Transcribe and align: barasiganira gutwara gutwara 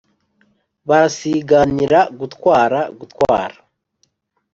barasiganira 0.87 1.99
gutwara 2.19 2.79
gutwara 2.99 3.57